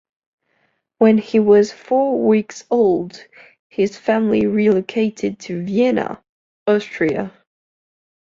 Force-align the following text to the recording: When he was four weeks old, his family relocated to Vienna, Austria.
When 0.97 1.19
he 1.19 1.39
was 1.39 1.71
four 1.71 2.25
weeks 2.27 2.63
old, 2.71 3.23
his 3.69 3.97
family 3.99 4.47
relocated 4.47 5.37
to 5.41 5.63
Vienna, 5.63 6.23
Austria. 6.65 7.31